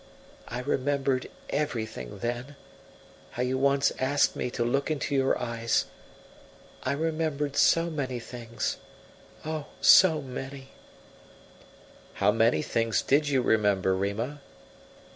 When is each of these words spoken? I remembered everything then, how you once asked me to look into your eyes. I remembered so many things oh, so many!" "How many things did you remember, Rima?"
I 0.47 0.61
remembered 0.61 1.29
everything 1.51 2.17
then, 2.23 2.55
how 3.33 3.43
you 3.43 3.59
once 3.59 3.91
asked 3.99 4.35
me 4.35 4.49
to 4.49 4.65
look 4.65 4.89
into 4.89 5.13
your 5.13 5.37
eyes. 5.39 5.85
I 6.81 6.93
remembered 6.93 7.55
so 7.55 7.91
many 7.91 8.19
things 8.19 8.77
oh, 9.45 9.67
so 9.79 10.19
many!" 10.19 10.69
"How 12.15 12.31
many 12.31 12.63
things 12.63 13.03
did 13.03 13.29
you 13.29 13.43
remember, 13.43 13.93
Rima?" 13.93 14.41